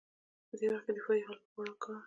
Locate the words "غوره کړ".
1.53-1.93